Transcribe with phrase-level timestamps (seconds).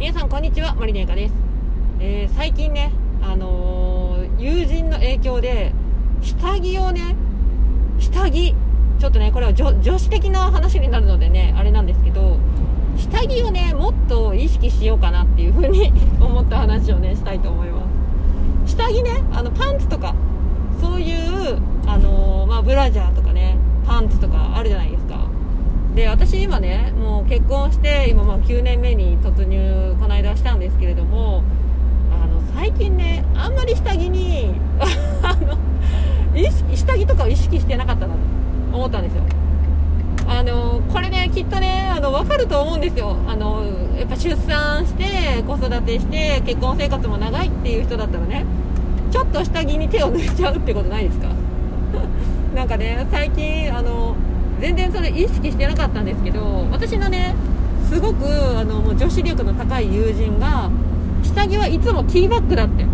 [0.00, 1.34] 皆さんこんにちはマリネーカです、
[2.00, 5.74] えー、最近ねあのー、友人の影響で
[6.22, 7.14] 下着をね
[7.98, 8.54] 下着
[8.98, 12.38] ちょっとねこれは女子的な話になるのでねあれなんですけど
[12.96, 17.82] 下着をねもっと意識しようかなっていう風に 思った話をねしたいと思いま
[18.64, 18.76] す。
[18.76, 20.14] 下着ねあのパンツとか
[20.80, 25.18] そういうあのー、まあ、ブラジャーとかねパンツとかあるじゃないですか。
[25.94, 31.42] で私今ねもう結婚して今まあ9年目に突入この間したんですけれども
[32.12, 34.54] あの最近ねあんまり下着に
[35.22, 35.56] あの
[36.36, 38.20] 意識下着とかを意識してなかったなと
[38.72, 39.22] 思ったんですよ。
[40.28, 43.16] あのこれねきっとねあの分かると思うんですよ。
[43.26, 43.64] あの
[43.98, 48.44] やっぱ出産して子育てして結婚生活も長いっていう人だったらね
[49.10, 51.28] ちょっと下着に手を抜いちゃうってことないですか？
[52.54, 54.14] なんかね最近あの
[54.60, 57.34] 全然それ意識してなかったんですけど私のね
[57.88, 58.26] すごく
[58.58, 60.70] あのもう女子力の高い友人が
[61.22, 62.84] 下着はいつもティーバッグだって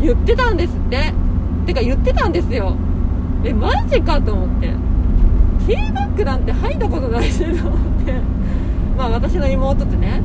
[0.00, 1.12] 言ってたんですって。
[1.66, 2.76] てか言ってたんですよ。
[3.44, 4.68] えマジかと思って。
[5.66, 8.12] ティーバッグなんて履いたことないしと思って。
[8.96, 10.20] まあ私の妹ってね。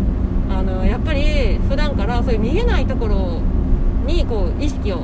[0.49, 3.41] あのやっぱり普段からそういう見えないところ
[4.05, 5.01] にこう意識を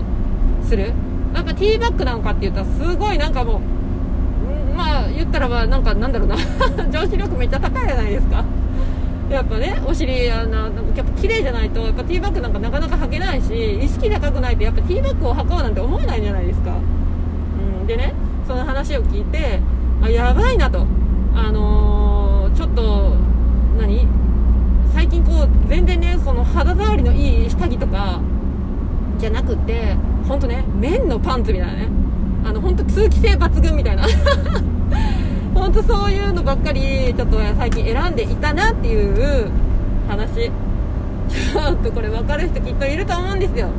[0.64, 0.94] する。
[1.34, 3.60] やっぱティーバッグなのかって言ったらすごいなんかもう
[4.76, 6.36] まあ言ったらばなんかなんだろうな。
[6.90, 8.44] 女子力めっちゃ高いじゃないですか。
[9.30, 16.72] やっぱねお尻あのやっぱ綺麗じゃないとやっぱティーバッグなんかなかなか履けないし意識高くないとやっぱティーバッグを履こうなんて思えないじゃないですか、
[17.80, 18.14] うん、でね
[18.46, 19.62] その話を聞いて
[20.02, 20.86] あやばいなと。
[21.34, 23.16] あのー、ちょっと
[23.80, 24.06] 何？
[24.94, 28.20] 最近こう全然ねその肌触りのいい下着とか
[29.18, 29.96] じゃなくて
[30.28, 31.88] 本当ね綿のパンツみたいなね。
[32.44, 34.04] あの本当通気性抜群みたいな。
[35.54, 39.50] 本当そういうのばっかりちょっと最近選んでいたなっていう
[40.08, 40.52] 話。
[41.32, 43.70] ちょっとこれ分かる人きっといると思うんですよ、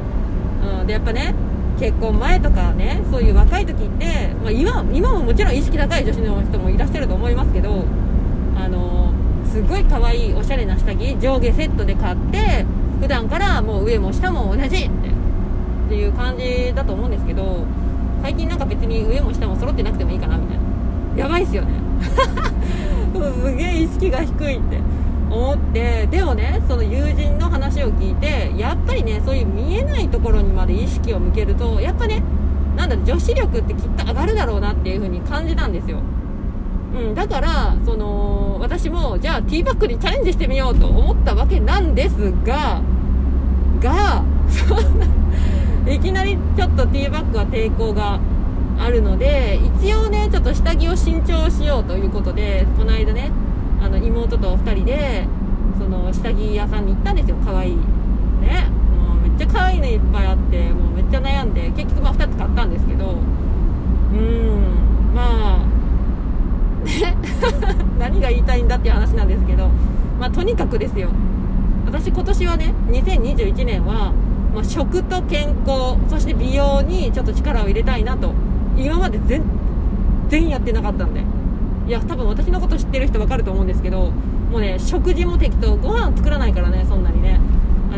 [0.81, 1.35] うん、でやっぱね
[1.79, 7.84] 結婚前とかねそういう若い時って、まあ、今今ももちろん意識高い女子の人もいらっしゃると思いますけど
[8.56, 9.12] あの
[9.45, 12.65] すごい可愛いおしゃれな下着上下セットで買って
[13.01, 17.65] 普段からもう上も下も同じってっていう感じだと思うんですけど
[18.22, 20.62] 最近なんか別に上も下も揃ってなくてもいいかなみたいな。
[21.16, 21.71] やばいっすよね。
[23.44, 24.78] すげえ意識が低いって
[25.31, 26.06] 思って。
[26.10, 32.22] でもねその友人の話を聞いてやっぱりねそういう見えないところにまで意識を向けるとやっぱね
[32.77, 35.99] なんだろ女子力ってきっと上がるだろうなっていう風に感じたんですよ。
[36.94, 42.81] うん、だからその私もじゃあティーバッグにチャレンジしてみようと思ったわけなんですが
[43.81, 45.06] がそんな
[45.87, 48.20] いきなりちょっとティーバッグは抵抗が
[48.78, 53.31] あるので一応ねちょっと下着を新調しようということでこの間ね
[53.81, 55.26] あの妹と2人で
[55.78, 57.37] その下着屋さんに行ったんですよ。
[57.44, 57.76] 可愛い。
[57.76, 58.71] ね。
[58.97, 65.66] もうめっちゃ可愛いのいっぱいあってもうめっちゃ悩んで結局まあ2つ買ったんですけどうんまあ
[66.84, 67.16] ね。
[67.98, 69.69] 何が言いたいんだっていう話なんですけど
[70.21, 71.09] まあとにかくですよ。
[71.87, 74.12] 私今年はね2021年は
[74.55, 78.33] まあ、食と健康そして美容にちょっと力を入れたいなと
[78.77, 79.43] 今まで全
[80.29, 81.23] 然やってなかったんで。
[81.87, 84.13] いや多分私のこと知ってる人分かると思うんですけど
[84.53, 87.41] もうね食事も適当ご飯作らないからねそんなにね。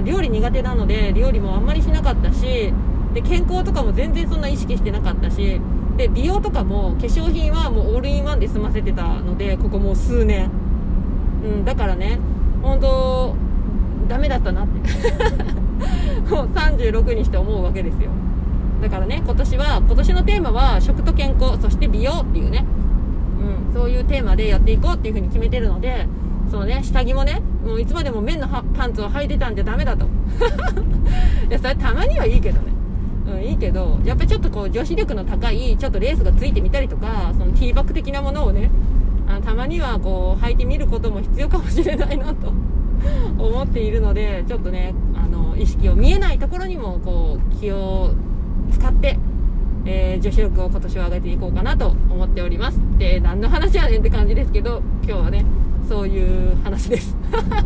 [0.05, 2.73] 料理苦手なので料理もあんまりしなかったし
[3.13, 5.61] で健康とかも全然そんな意識してなかったし
[5.97, 10.51] で美容とかも化粧品はもうオールインワンで済ませてたのでここもう数年、
[11.45, 12.19] うん、だからね
[12.63, 13.37] 本当
[14.09, 14.81] ダメだったなって。
[16.31, 18.11] もう36にして思うわけですよ。
[18.85, 22.67] だからね今年は今年のテーマは食と健康そして美容っていうね、
[23.71, 26.07] うん、そういうテーマでやっていこうっていう風に決めてるので
[26.51, 30.07] そのね下着もねもういつまでも綿のパンツを履いてたんじゃダメだと。
[31.49, 32.73] いやそれたまにはいいけどね。
[33.27, 38.71] うん、いいけどやっぱりちょっとこう女子力の高いちょっとレースがついてみたりとかそのティーバッグ的なものをね
[39.27, 42.53] あたまにはこう履いてみることも必要かもしれないなと。
[43.39, 48.13] 思っているのでちょっとねあの意識を見えないところにもこう気を
[48.71, 49.19] 使って、
[49.85, 52.81] えー、女子力を今年は上げていこうかなと思っております。
[52.99, 55.45] で何の話やねんって感じですけど今日はね
[55.89, 57.17] そういう話です。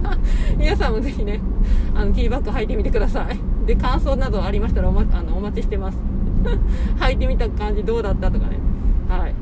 [0.59, 1.41] 皆さんもぜひね
[1.95, 3.39] あのティーバッグ履いてみてください。
[3.67, 5.99] で感想などありましたらお,、ま、あのお待ちしてます。
[7.01, 8.59] 履いてみた感じどうだったとかね。
[9.09, 9.35] はい。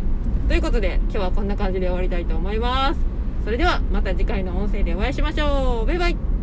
[0.49, 3.16] ということで今日はこんな感じで終わりたいと思います。
[3.47, 5.87] それではまた次回の音声でお会いしましょう。
[5.87, 6.36] バイバイ。